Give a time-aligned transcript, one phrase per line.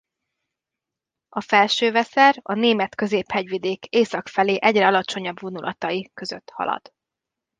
[1.29, 6.93] A Felső-Weser a Német-középhegyvidék észak felé egyre alacsonyabb vonulatai között halad.